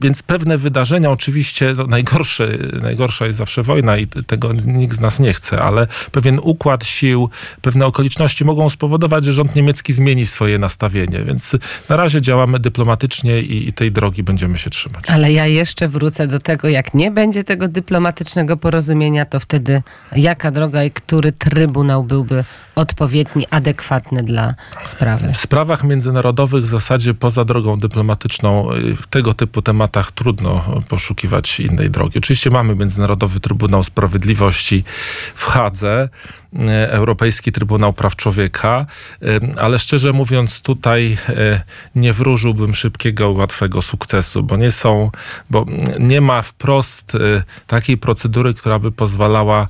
Więc 0.00 0.22
pewne 0.22 0.58
wydarzenia, 0.58 1.10
oczywiście 1.10 1.74
no, 1.76 1.86
najgorsze, 1.86 2.48
najgorsza 2.82 3.26
jest 3.26 3.38
zawsze 3.38 3.62
wojna 3.62 3.96
i 3.96 4.06
tego 4.06 4.52
nikt 4.66 4.96
z 4.96 5.00
nas 5.00 5.20
nie 5.20 5.32
chce, 5.32 5.62
ale 5.62 5.86
pewien 6.12 6.38
układ 6.42 6.86
sił, 6.86 7.30
pewne 7.62 7.86
okoliczności 7.86 8.44
mogą 8.44 8.68
spowodować, 8.68 9.24
że 9.24 9.32
rząd 9.32 9.56
niemiecki 9.56 9.92
zmieni 9.92 10.26
swoje 10.26 10.58
nastawienie. 10.58 11.24
Więc 11.24 11.56
na 11.88 11.96
razie 11.96 12.20
działamy 12.20 12.58
dyplomatycznie 12.58 13.40
i, 13.40 13.68
i 13.68 13.72
tej 13.72 13.92
drogi 13.92 14.22
będziemy 14.22 14.58
się 14.58 14.70
trzymać. 14.70 15.04
Ale 15.08 15.32
ja 15.32 15.46
jeszcze 15.46 15.88
wrócę 15.88 16.26
do 16.26 16.38
tego, 16.38 16.68
jak 16.68 16.94
nie 16.94 17.10
będzie 17.10 17.44
tego 17.44 17.68
dyplomatycznego 17.68 18.56
porozumienia, 18.56 19.26
to 19.26 19.40
wtedy 19.40 19.82
jaka 20.16 20.50
droga 20.50 20.84
i 20.84 20.90
który 20.90 21.32
trybunał 21.32 22.04
byłby 22.04 22.44
odpowiedni, 22.74 23.46
adekwatny 23.50 24.22
dla 24.22 24.54
sprawy? 24.84 25.32
W 25.32 25.36
sprawach 25.36 25.84
międzynarodowych 25.84 26.64
w 26.64 26.68
zasadzie 26.68 27.14
poza 27.14 27.44
drogą 27.44 27.78
dyplomatyczną 27.78 28.72
y, 28.72 28.94
w 28.94 29.06
tego 29.06 29.34
typu 29.34 29.62
tematach 29.62 30.12
trudno 30.12 30.82
poszukiwać 30.88 31.60
innej 31.60 31.90
drogi. 31.90 32.18
Oczywiście 32.18 32.50
mamy 32.50 32.74
Międzynarodowy 32.74 33.40
Trybunał 33.40 33.82
Sprawiedliwości 33.82 34.84
w 35.34 35.44
Hadze, 35.46 36.08
Europejski 36.88 37.52
Trybunał 37.52 37.92
Praw 37.92 38.16
Człowieka, 38.16 38.86
y, 39.22 39.40
ale 39.58 39.78
szczerze 39.78 40.12
mówiąc 40.12 40.62
tutaj 40.62 41.16
y, 41.28 41.60
nie 41.94 42.12
wróżyłbym 42.12 42.74
szybkiego, 42.74 43.30
łatwego 43.30 43.82
sukcesu, 43.82 44.42
bo 44.42 44.56
nie 44.56 44.70
są, 44.70 45.10
bo 45.50 45.66
nie 45.98 46.20
ma 46.20 46.42
wprost 46.42 47.16
takiej 47.66 47.98
procedury, 47.98 48.54
która 48.54 48.78
by 48.78 48.92
pozwalała 48.92 49.68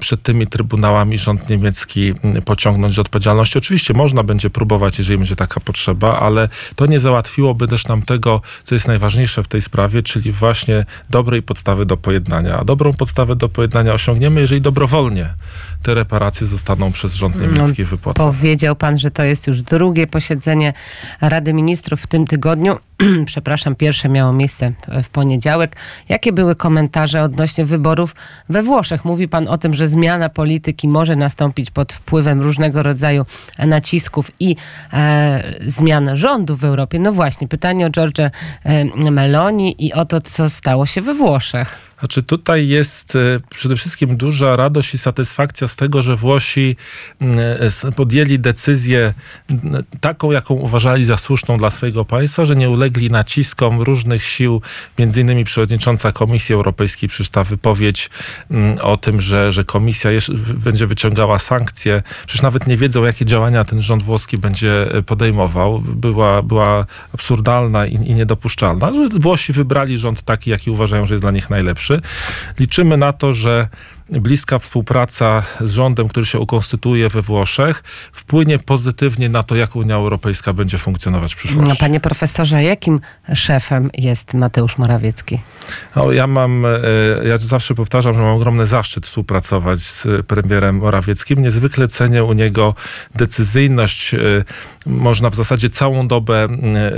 przed 0.00 0.22
tymi 0.22 0.46
trybunałami 0.46 1.18
rząd 1.18 1.48
niemiecki 1.48 2.14
pociągnąć 2.44 2.96
do 2.96 3.02
odpowiedzialności. 3.02 3.58
Oczywiście 3.58 3.94
można 3.94 4.22
będzie 4.22 4.50
próbować, 4.50 4.98
jeżeli 4.98 5.18
będzie 5.18 5.36
taka 5.36 5.60
potrzeba, 5.60 6.20
ale 6.20 6.48
to 6.76 6.86
nie 6.86 7.00
załatwiłoby 7.00 7.66
też 7.66 7.88
nam 7.88 8.02
tego, 8.02 8.42
co 8.64 8.74
jest 8.74 8.88
najważniejsze 8.88 9.42
w 9.42 9.48
tej 9.48 9.62
sprawie, 9.62 10.02
czyli 10.02 10.32
właśnie 10.32 10.86
dobrej 11.10 11.42
podstawy 11.42 11.86
do 11.86 11.96
pojednania. 11.96 12.58
A 12.58 12.64
dobrą 12.64 12.92
podstawę 12.92 13.36
do 13.36 13.48
pojednania 13.48 13.92
osiągniemy, 13.92 14.40
jeżeli 14.40 14.60
dobrowolnie 14.60 15.34
te 15.82 15.94
reparacje 16.10 16.46
zostaną 16.46 16.92
przez 16.92 17.14
rząd 17.14 17.40
niemiecki 17.40 17.84
wypłacone. 17.84 18.32
Powiedział 18.32 18.76
pan, 18.76 18.98
że 18.98 19.10
to 19.10 19.22
jest 19.22 19.46
już 19.46 19.62
drugie 19.62 20.06
posiedzenie 20.06 20.72
Rady 21.20 21.52
Ministrów 21.52 22.00
w 22.00 22.06
tym 22.06 22.26
tygodniu. 22.26 22.78
przepraszam, 23.26 23.74
pierwsze 23.74 24.08
miało 24.08 24.32
miejsce 24.32 24.72
w 25.02 25.08
poniedziałek. 25.08 25.76
Jakie 26.08 26.32
były 26.32 26.54
komentarze 26.56 27.22
odnośnie 27.22 27.64
wyborów 27.64 28.14
we 28.48 28.62
Włoszech? 28.62 29.04
Mówi 29.04 29.28
pan 29.28 29.48
o 29.48 29.58
tym, 29.58 29.74
że 29.74 29.88
zmiana 29.88 30.28
polityki 30.28 30.88
może 30.88 31.16
nastąpić 31.16 31.70
pod 31.70 31.92
wpływem 31.92 32.40
różnego 32.40 32.82
rodzaju 32.82 33.26
nacisków 33.58 34.30
i 34.40 34.56
e, 34.92 35.54
zmian 35.66 36.16
rządu 36.16 36.56
w 36.56 36.64
Europie. 36.64 36.98
No 36.98 37.12
właśnie, 37.12 37.48
pytanie 37.48 37.86
o 37.86 37.90
George 37.90 38.20
Meloni 39.10 39.86
i 39.86 39.92
o 39.92 40.04
to, 40.04 40.20
co 40.20 40.50
stało 40.50 40.86
się 40.86 41.02
we 41.02 41.14
Włoszech. 41.14 41.89
Znaczy 42.00 42.22
tutaj 42.22 42.68
jest 42.68 43.16
e, 43.16 43.38
przede 43.50 43.76
wszystkim 43.76 44.16
duża 44.16 44.56
radość 44.56 44.94
i 44.94 44.98
satysfakcja 44.98 45.68
z 45.68 45.76
tego, 45.76 46.02
że 46.02 46.16
Włosi 46.16 46.76
mm, 47.20 47.38
s- 47.60 47.86
podjęli 47.96 48.38
decyzję 48.38 49.14
taką, 50.00 50.30
jaką 50.32 50.54
uważali 50.54 51.04
za 51.04 51.16
słuszną 51.16 51.56
dla 51.56 51.70
swojego 51.70 52.04
państwa, 52.04 52.44
że 52.46 52.56
nie 52.56 52.70
ulegli 52.70 53.10
naciskom 53.10 53.80
różnych 53.80 54.24
sił, 54.24 54.62
między 54.98 55.20
innymi 55.20 55.44
przewodnicząca 55.44 56.12
Komisji 56.12 56.54
Europejskiej 56.54 57.08
przeczyta 57.08 57.44
wypowiedź 57.44 58.10
mm, 58.50 58.78
o 58.82 58.96
tym, 58.96 59.20
że, 59.20 59.52
że 59.52 59.64
komisja 59.64 60.10
będzie 60.64 60.86
wyciągała 60.86 61.38
sankcje. 61.38 62.02
Przecież 62.26 62.42
nawet 62.42 62.66
nie 62.66 62.76
wiedzą, 62.76 63.04
jakie 63.04 63.24
działania 63.24 63.64
ten 63.64 63.82
rząd 63.82 64.02
włoski 64.02 64.38
będzie 64.38 64.94
e, 64.94 65.02
podejmował. 65.02 65.78
Była, 65.80 66.42
była 66.42 66.86
absurdalna 67.14 67.86
i, 67.86 67.94
i 67.94 68.14
niedopuszczalna, 68.14 68.92
że 68.94 69.08
Włosi 69.20 69.52
wybrali 69.52 69.98
rząd 69.98 70.22
taki, 70.22 70.50
jaki 70.50 70.70
uważają, 70.70 71.06
że 71.06 71.14
jest 71.14 71.24
dla 71.24 71.30
nich 71.30 71.50
najlepszy. 71.50 71.89
Liczymy 72.58 72.96
na 72.96 73.12
to, 73.12 73.32
że 73.32 73.68
bliska 74.10 74.58
współpraca 74.58 75.42
z 75.60 75.70
rządem, 75.70 76.08
który 76.08 76.26
się 76.26 76.38
ukonstytuuje 76.38 77.08
we 77.08 77.22
Włoszech, 77.22 77.82
wpłynie 78.12 78.58
pozytywnie 78.58 79.28
na 79.28 79.42
to, 79.42 79.56
jak 79.56 79.76
Unia 79.76 79.94
Europejska 79.94 80.52
będzie 80.52 80.78
funkcjonować 80.78 81.34
w 81.34 81.36
No, 81.36 81.38
przyszłości. 81.38 81.76
panie 81.80 82.00
profesorze, 82.00 82.62
jakim 82.62 83.00
szefem 83.34 83.90
jest 83.94 84.34
Mateusz 84.34 84.78
Morawiecki? 84.78 85.40
No, 85.96 86.12
ja 86.12 86.26
mam, 86.26 86.66
e, 86.66 86.70
ja 87.28 87.38
zawsze 87.38 87.74
powtarzam, 87.74 88.14
że 88.14 88.20
mam 88.22 88.36
ogromny 88.36 88.66
zaszczyt 88.66 89.06
współpracować 89.06 89.80
z 89.80 90.06
premierem 90.26 90.76
Morawieckim. 90.76 91.42
Niezwykle 91.42 91.88
cenię 91.88 92.24
u 92.24 92.32
niego 92.32 92.74
decyzyjność. 93.14 94.14
E, 94.14 94.18
Można 94.86 95.30
w 95.30 95.34
zasadzie 95.34 95.70
całą 95.70 96.08
dobę 96.08 96.46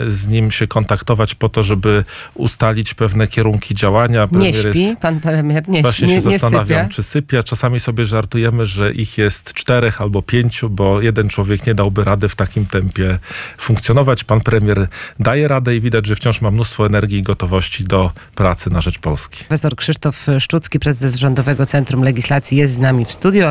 z 0.08 0.28
nim 0.28 0.50
się 0.50 0.66
kontaktować 0.66 1.34
po 1.34 1.48
to, 1.48 1.62
żeby 1.62 2.04
ustalić 2.34 2.94
pewne 2.94 3.26
kierunki 3.26 3.74
działania. 3.74 4.22
Nie 4.22 4.28
Premier 4.28 4.66
jest- 4.66 4.78
śpi 4.78 4.96
pan 4.96 5.20
premier? 5.20 5.68
Nie, 5.68 5.82
Właśnie 5.82 6.06
nie, 6.08 6.12
się 6.20 6.28
nie 6.28 6.32
zastanawiam, 6.38 6.82
sypia? 6.84 6.94
czy 6.94 7.01
sypia. 7.02 7.42
Czasami 7.42 7.80
sobie 7.80 8.06
żartujemy, 8.06 8.66
że 8.66 8.92
ich 8.92 9.18
jest 9.18 9.52
czterech 9.54 10.00
albo 10.00 10.22
pięciu, 10.22 10.70
bo 10.70 11.00
jeden 11.00 11.28
człowiek 11.28 11.66
nie 11.66 11.74
dałby 11.74 12.04
rady 12.04 12.28
w 12.28 12.36
takim 12.36 12.66
tempie 12.66 13.18
funkcjonować. 13.58 14.24
Pan 14.24 14.40
premier 14.40 14.86
daje 15.20 15.48
radę 15.48 15.76
i 15.76 15.80
widać, 15.80 16.06
że 16.06 16.16
wciąż 16.16 16.40
ma 16.40 16.50
mnóstwo 16.50 16.86
energii 16.86 17.18
i 17.18 17.22
gotowości 17.22 17.84
do 17.84 18.12
pracy 18.34 18.70
na 18.70 18.80
rzecz 18.80 18.98
Polski. 18.98 19.38
Profesor 19.38 19.76
Krzysztof 19.76 20.26
Szczucki, 20.38 20.78
prezes 20.78 21.14
Rządowego 21.14 21.66
Centrum 21.66 22.02
Legislacji 22.02 22.58
jest 22.58 22.74
z 22.74 22.78
nami 22.78 23.04
w 23.04 23.12
studiu, 23.12 23.46